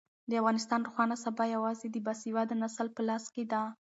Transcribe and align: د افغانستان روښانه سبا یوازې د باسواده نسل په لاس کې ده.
د 0.29 0.31
افغانستان 0.41 0.79
روښانه 0.87 1.15
سبا 1.25 1.43
یوازې 1.55 1.87
د 1.91 1.97
باسواده 2.05 2.55
نسل 2.63 2.87
په 2.95 3.01
لاس 3.09 3.23
کې 3.33 3.43
ده. 3.51 3.61